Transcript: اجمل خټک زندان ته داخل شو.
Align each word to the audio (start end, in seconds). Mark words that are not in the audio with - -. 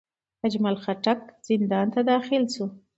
اجمل 0.47 0.75
خټک 0.83 1.19
زندان 1.47 1.87
ته 1.93 1.99
داخل 2.11 2.43
شو. 2.53 2.65